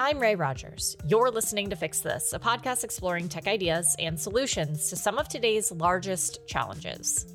[0.00, 0.96] I'm Ray Rogers.
[1.08, 5.28] You're listening to Fix This, a podcast exploring tech ideas and solutions to some of
[5.28, 7.26] today's largest challenges.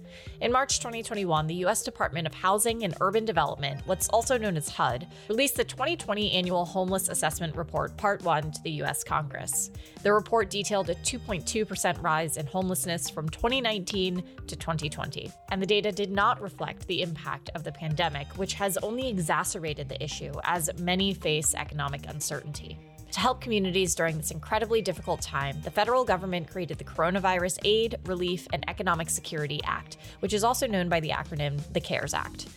[0.42, 1.84] In March 2021, the U.S.
[1.84, 6.66] Department of Housing and Urban Development, what's also known as HUD, released the 2020 Annual
[6.66, 9.04] Homeless Assessment Report, Part 1, to the U.S.
[9.04, 9.72] Congress.
[10.04, 15.92] The report detailed a 2.2% rise in homelessness from 2019 to 2020, and the data
[15.92, 20.70] did not reflect the impact of the pandemic, which has only exacerbated the issue as
[20.80, 22.78] many face economic uncertainty.
[23.14, 28.00] To help communities during this incredibly difficult time, the federal government created the Coronavirus Aid,
[28.06, 32.48] Relief, and Economic Security Act, which is also known by the acronym the CARES Act.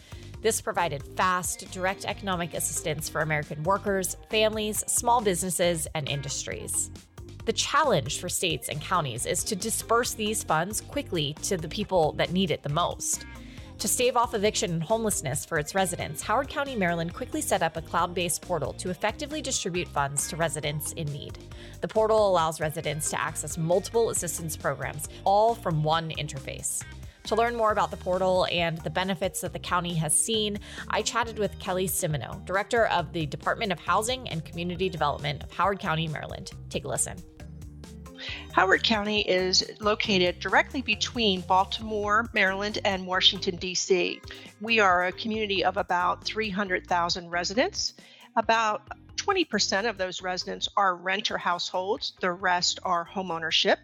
[0.41, 6.91] This provided fast, direct economic assistance for American workers, families, small businesses, and industries.
[7.45, 12.12] The challenge for states and counties is to disperse these funds quickly to the people
[12.12, 13.27] that need it the most.
[13.80, 17.77] To stave off eviction and homelessness for its residents, Howard County, Maryland quickly set up
[17.77, 21.38] a cloud based portal to effectively distribute funds to residents in need.
[21.82, 26.82] The portal allows residents to access multiple assistance programs, all from one interface.
[27.24, 31.02] To learn more about the portal and the benefits that the county has seen, I
[31.02, 35.80] chatted with Kelly Cimino, Director of the Department of Housing and Community Development of Howard
[35.80, 36.52] County, Maryland.
[36.71, 37.19] Take a listen.
[38.52, 44.21] Howard County is located directly between Baltimore, Maryland, and Washington, D.C.
[44.60, 47.95] We are a community of about 300,000 residents.
[48.37, 53.77] About 20% of those residents are renter households, the rest are homeownership.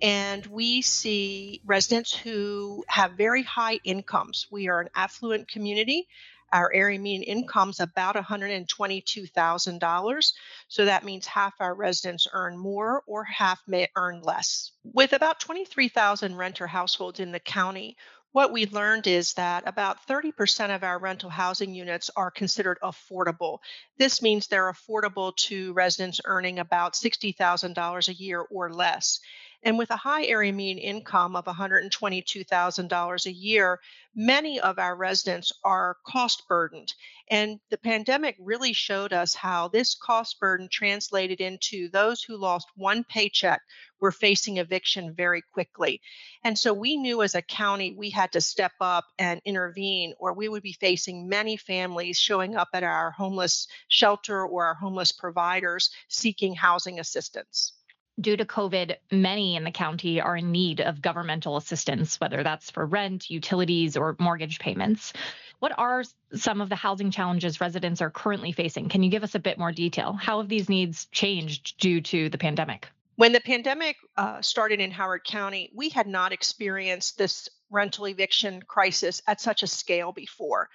[0.00, 4.48] And we see residents who have very high incomes.
[4.50, 6.08] We are an affluent community
[6.52, 10.32] our area median income is about $122,000.
[10.68, 14.72] So that means half our residents earn more or half may earn less.
[14.84, 17.96] With about 23,000 renter households in the county,
[18.32, 23.58] what we learned is that about 30% of our rental housing units are considered affordable.
[23.98, 29.20] This means they're affordable to residents earning about $60,000 a year or less.
[29.64, 33.80] And with a high area mean income of $122,000 a year,
[34.12, 36.92] many of our residents are cost burdened.
[37.30, 42.66] And the pandemic really showed us how this cost burden translated into those who lost
[42.74, 43.62] one paycheck
[44.00, 46.00] were facing eviction very quickly.
[46.42, 50.32] And so we knew as a county we had to step up and intervene, or
[50.32, 55.12] we would be facing many families showing up at our homeless shelter or our homeless
[55.12, 57.74] providers seeking housing assistance.
[58.20, 62.70] Due to COVID, many in the county are in need of governmental assistance, whether that's
[62.70, 65.12] for rent, utilities, or mortgage payments.
[65.60, 68.88] What are some of the housing challenges residents are currently facing?
[68.88, 70.12] Can you give us a bit more detail?
[70.12, 72.88] How have these needs changed due to the pandemic?
[73.16, 78.62] When the pandemic uh, started in Howard County, we had not experienced this rental eviction
[78.62, 80.68] crisis at such a scale before.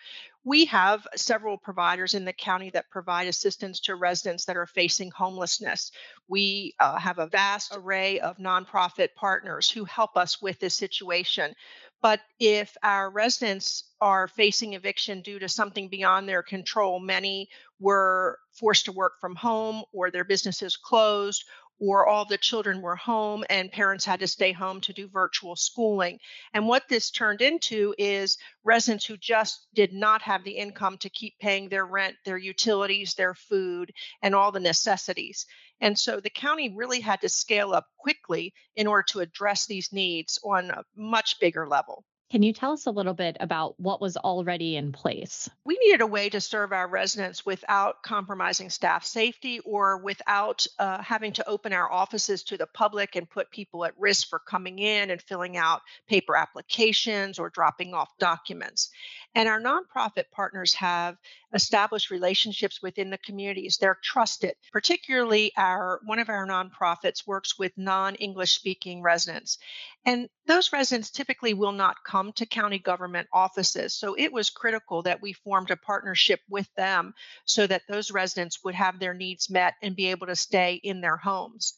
[0.47, 5.11] We have several providers in the county that provide assistance to residents that are facing
[5.11, 5.91] homelessness.
[6.29, 11.53] We uh, have a vast array of nonprofit partners who help us with this situation.
[12.01, 17.49] But if our residents are facing eviction due to something beyond their control, many
[17.81, 21.43] were forced to work from home or their businesses closed
[21.79, 25.55] or all the children were home and parents had to stay home to do virtual
[25.55, 26.19] schooling.
[26.53, 31.09] And what this turned into is residents who just did not have the income to
[31.09, 35.45] keep paying their rent, their utilities, their food, and all the necessities.
[35.79, 39.93] And so the county really had to scale up quickly in order to address these
[39.93, 42.03] needs on a much bigger level.
[42.29, 45.49] Can you tell us a little bit about what was already in place?
[45.63, 51.01] We needed a way to serve our residents without compromising staff safety or without uh,
[51.01, 54.79] having to open our offices to the public and put people at risk for coming
[54.79, 58.89] in and filling out paper applications or dropping off documents.
[59.33, 61.15] And our nonprofit partners have
[61.53, 63.77] established relationships within the communities.
[63.77, 64.55] They're trusted.
[64.73, 69.59] Particularly our one of our nonprofits works with non-English speaking residents.
[70.07, 73.93] And those residents typically will not come to county government offices.
[73.93, 77.13] So it was critical that we formed a partnership with them
[77.43, 81.01] so that those residents would have their needs met and be able to stay in
[81.01, 81.73] their homes.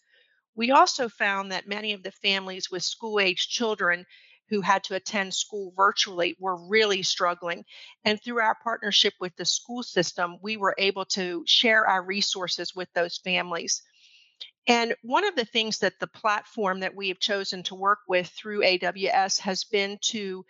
[0.56, 4.06] We also found that many of the families with school age children
[4.50, 7.66] who had to attend school virtually were really struggling.
[8.06, 12.76] And through our partnership with the school system, we were able to share our resources
[12.76, 13.82] with those families.
[14.68, 18.28] And one of the things that the platform that we have chosen to work with
[18.28, 20.46] through AWS has been to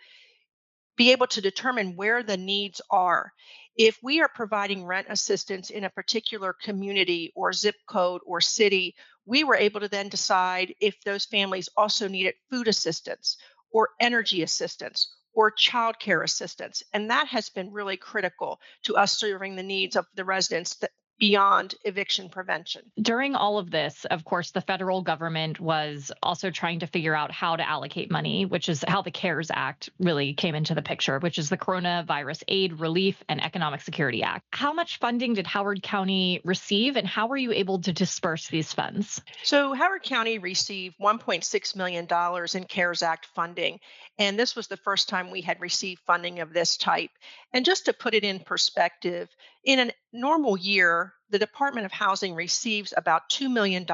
[0.96, 3.32] be able to determine where the needs are.
[3.76, 8.94] If we are providing rent assistance in a particular community or zip code or city,
[9.24, 13.38] we were able to then decide if those families also needed food assistance
[13.70, 16.82] or energy assistance or childcare assistance.
[16.92, 20.76] And that has been really critical to us serving the needs of the residents
[21.20, 22.82] beyond eviction prevention.
[23.00, 27.30] During all of this, of course, the federal government was also trying to figure out
[27.30, 31.18] how to allocate money, which is how the CARES Act really came into the picture,
[31.18, 34.46] which is the Coronavirus Aid, Relief, and Economic Security Act.
[34.52, 38.72] How much funding did Howard County receive, and how were you able to disperse these
[38.72, 39.20] funds?
[39.44, 42.08] So, Howard County received $1.6 million
[42.54, 43.78] in CARES Act funding,
[44.18, 47.10] and this was the first time we had received funding of this type.
[47.52, 49.28] And just to put it in perspective,
[49.64, 53.86] in a normal year, the Department of Housing receives about $2 million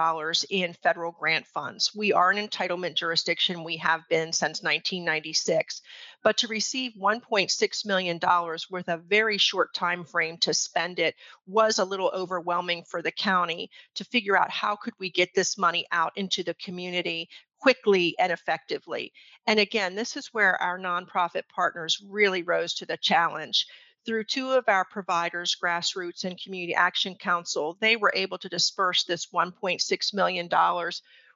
[0.50, 1.94] in federal grant funds.
[1.94, 3.64] We are an entitlement jurisdiction.
[3.64, 5.82] We have been since 1996.
[6.23, 8.20] But to receive $1.6 million
[8.70, 11.14] with a very short time frame to spend it
[11.47, 15.59] was a little overwhelming for the county to figure out how could we get this
[15.59, 17.29] money out into the community
[17.61, 19.12] quickly and effectively.
[19.47, 23.67] And again, this is where our nonprofit partners really rose to the challenge
[24.06, 29.05] through two of our providers, Grassroots and Community Action Council, they were able to disperse
[29.05, 30.49] this $1.6 million.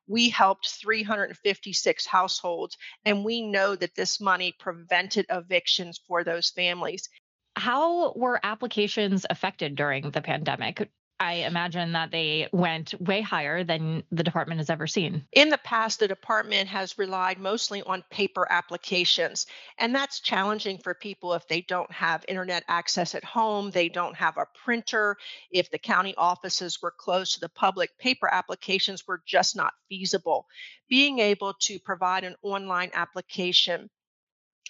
[0.07, 7.09] We helped 356 households, and we know that this money prevented evictions for those families.
[7.57, 10.89] How were applications affected during the pandemic?
[11.21, 15.27] I imagine that they went way higher than the department has ever seen.
[15.33, 19.47] In the past, the department has relied mostly on paper applications,
[19.77, 24.17] and that's challenging for people if they don't have internet access at home, they don't
[24.17, 25.19] have a printer,
[25.51, 30.47] if the county offices were closed to the public, paper applications were just not feasible.
[30.89, 33.91] Being able to provide an online application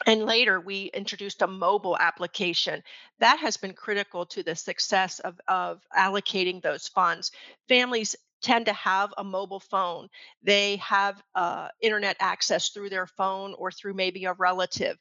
[0.06, 2.82] and later, we introduced a mobile application.
[3.19, 7.32] That has been critical to the success of, of allocating those funds.
[7.69, 10.08] Families tend to have a mobile phone.
[10.43, 14.97] They have uh, internet access through their phone or through maybe a relative.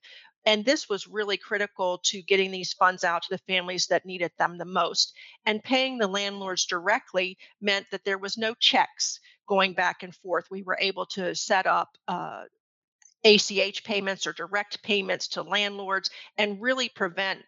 [0.46, 4.32] And this was really critical to getting these funds out to the families that needed
[4.38, 5.14] them the most.
[5.46, 10.46] And paying the landlords directly meant that there was no checks going back and forth.
[10.50, 12.44] We were able to set up uh,
[13.24, 17.42] ACH payments or direct payments to landlords and really prevent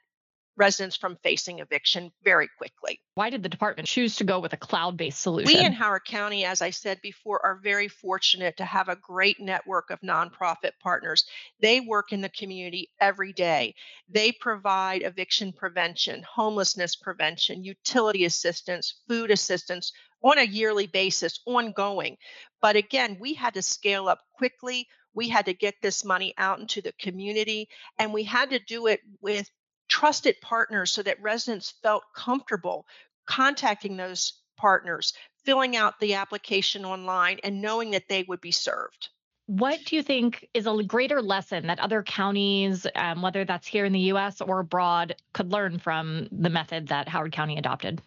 [0.57, 2.99] residents from facing eviction very quickly.
[3.15, 5.57] Why did the department choose to go with a cloud based solution?
[5.57, 9.39] We in Howard County, as I said before, are very fortunate to have a great
[9.39, 11.25] network of nonprofit partners.
[11.61, 13.75] They work in the community every day.
[14.09, 22.17] They provide eviction prevention, homelessness prevention, utility assistance, food assistance on a yearly basis, ongoing.
[22.61, 26.59] But again, we had to scale up quickly we had to get this money out
[26.59, 29.49] into the community, and we had to do it with
[29.87, 32.85] trusted partners so that residents felt comfortable
[33.25, 35.13] contacting those partners,
[35.43, 39.09] filling out the application online, and knowing that they would be served.
[39.47, 43.83] What do you think is a greater lesson that other counties, um, whether that's here
[43.83, 48.01] in the US or abroad, could learn from the method that Howard County adopted?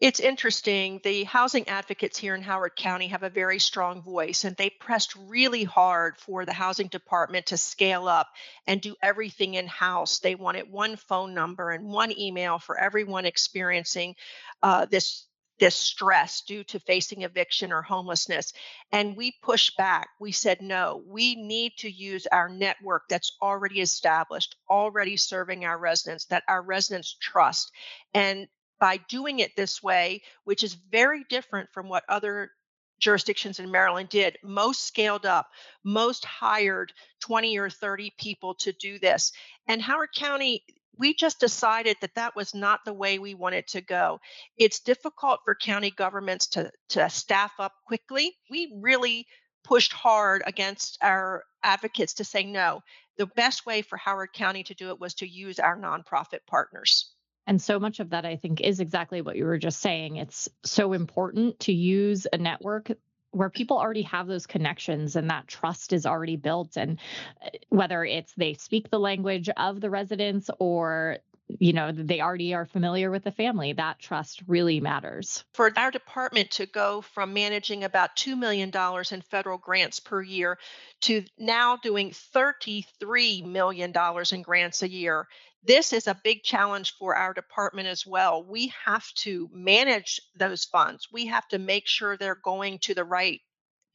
[0.00, 1.00] It's interesting.
[1.02, 5.14] The housing advocates here in Howard County have a very strong voice, and they pressed
[5.16, 8.28] really hard for the housing department to scale up
[8.66, 10.18] and do everything in house.
[10.18, 14.14] They wanted one phone number and one email for everyone experiencing
[14.62, 15.26] uh, this
[15.60, 18.52] this stress due to facing eviction or homelessness.
[18.90, 20.08] And we pushed back.
[20.18, 25.78] We said, no, we need to use our network that's already established, already serving our
[25.78, 27.70] residents, that our residents trust.
[28.12, 28.48] And
[28.80, 32.50] by doing it this way, which is very different from what other
[32.98, 34.38] jurisdictions in Maryland did.
[34.42, 35.46] Most scaled up,
[35.84, 39.32] most hired 20 or 30 people to do this.
[39.68, 40.64] And Howard County,
[40.96, 44.20] we just decided that that was not the way we wanted to go.
[44.56, 48.36] It's difficult for county governments to, to staff up quickly.
[48.50, 49.26] We really
[49.64, 52.82] pushed hard against our advocates to say no.
[53.16, 57.13] The best way for Howard County to do it was to use our nonprofit partners.
[57.46, 60.16] And so much of that, I think, is exactly what you were just saying.
[60.16, 62.90] It's so important to use a network
[63.34, 66.76] where people already have those connections and that trust is already built.
[66.76, 66.98] And
[67.44, 71.18] uh, whether it's they speak the language of the residents or
[71.58, 75.90] you know they already are familiar with the family that trust really matters for our
[75.90, 78.72] department to go from managing about $2 million
[79.10, 80.58] in federal grants per year
[81.02, 83.92] to now doing $33 million
[84.32, 85.28] in grants a year
[85.66, 88.44] this is a big challenge for our department as well.
[88.44, 91.08] We have to manage those funds.
[91.12, 93.40] We have to make sure they're going to the right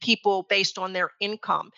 [0.00, 1.70] people based on their income.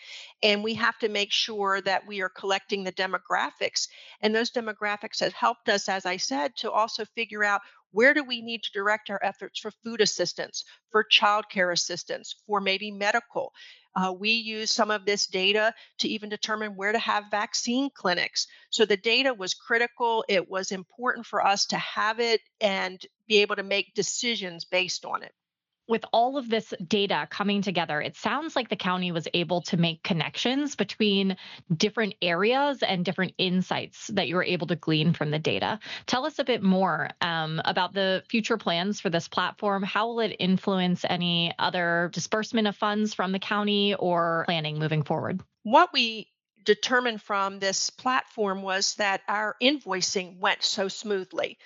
[0.43, 3.89] And we have to make sure that we are collecting the demographics.
[4.21, 8.25] And those demographics have helped us, as I said, to also figure out where do
[8.25, 13.53] we need to direct our efforts for food assistance, for childcare assistance, for maybe medical.
[13.95, 18.47] Uh, we use some of this data to even determine where to have vaccine clinics.
[18.71, 20.25] So the data was critical.
[20.29, 25.05] It was important for us to have it and be able to make decisions based
[25.05, 25.33] on it
[25.93, 29.77] with all of this data coming together, it sounds like the county was able to
[29.77, 31.37] make connections between
[31.77, 35.79] different areas and different insights that you were able to glean from the data.
[36.07, 39.83] Tell us a bit more um, about the future plans for this platform.
[39.83, 45.03] How will it influence any other disbursement of funds from the county or planning moving
[45.03, 45.43] forward?
[45.63, 46.29] What we
[46.65, 51.59] determined from this platform was that our invoicing went so smoothly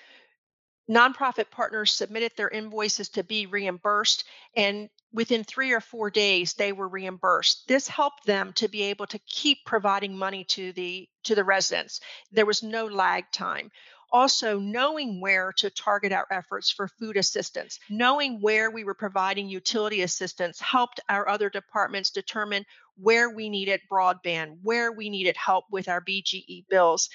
[0.89, 4.23] nonprofit partners submitted their invoices to be reimbursed
[4.55, 7.67] and within three or four days they were reimbursed.
[7.67, 11.99] This helped them to be able to keep providing money to the to the residents.
[12.31, 13.71] There was no lag time.
[14.09, 19.49] Also knowing where to target our efforts for food assistance knowing where we were providing
[19.49, 22.65] utility assistance helped our other departments determine
[22.95, 27.09] where we needed broadband where we needed help with our BGE bills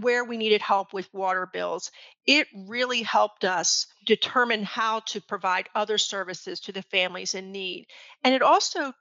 [0.00, 1.90] where we needed help with water bills.
[2.26, 7.86] It really helped us determine how to provide other services to the families in need.
[8.24, 8.92] And it also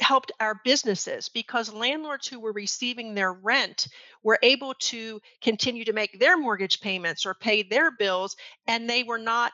[0.00, 3.86] helped our businesses because landlords who were receiving their rent
[4.22, 9.02] were able to continue to make their mortgage payments or pay their bills, and they
[9.02, 9.52] were not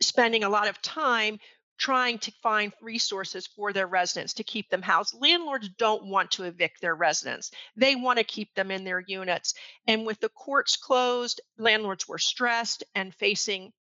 [0.00, 1.38] spending a lot of time
[1.78, 5.14] trying to find resources for their residents to keep them housed.
[5.20, 9.54] Landlords don't want to evict their residents, they want to keep them in their units.
[9.86, 13.72] And with the courts closed, landlords were stressed and facing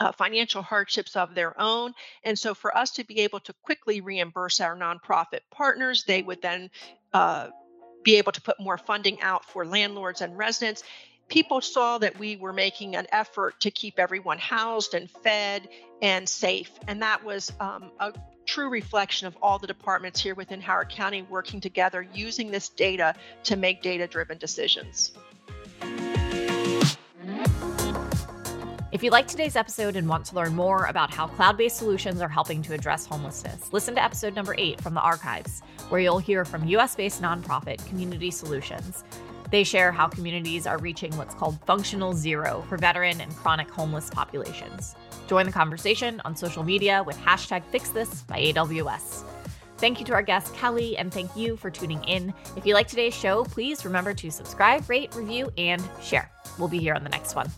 [0.00, 1.94] uh, financial hardships of their own.
[2.24, 6.42] And so, for us to be able to quickly reimburse our nonprofit partners, they would
[6.42, 6.70] then
[7.12, 7.48] uh,
[8.02, 10.82] be able to put more funding out for landlords and residents
[11.28, 15.68] people saw that we were making an effort to keep everyone housed and fed
[16.02, 16.70] and safe.
[16.86, 18.12] And that was um, a
[18.46, 23.14] true reflection of all the departments here within Howard County working together using this data
[23.44, 25.12] to make data driven decisions.
[28.92, 32.20] If you like today's episode and want to learn more about how cloud based solutions
[32.20, 36.20] are helping to address homelessness, listen to episode number eight from the archives, where you'll
[36.20, 39.02] hear from US based nonprofit Community Solutions.
[39.54, 44.10] They share how communities are reaching what's called functional zero for veteran and chronic homeless
[44.10, 44.96] populations.
[45.28, 49.22] Join the conversation on social media with hashtag FixThis by AWS.
[49.78, 52.34] Thank you to our guest, Kelly, and thank you for tuning in.
[52.56, 56.28] If you like today's show, please remember to subscribe, rate, review, and share.
[56.58, 57.48] We'll be here on the next one.